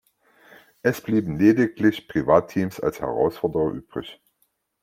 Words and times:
Es 0.81 0.99
blieben 0.99 1.37
lediglich 1.37 2.07
Privat-Teams 2.07 2.79
als 2.79 3.01
Herausforderer 3.01 3.69
übrig. 3.71 4.19